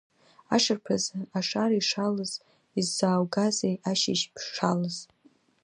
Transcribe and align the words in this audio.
Ашырԥазы 0.55 1.17
ашара 1.37 1.75
ишалаз, 1.81 2.33
исзааугазеи 2.79 3.75
ашьыжь 3.89 4.25
ԥшалас? 4.33 4.97